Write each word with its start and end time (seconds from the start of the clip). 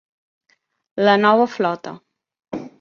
La 1.09 1.15
nova 1.27 1.47
flota. 1.59 1.95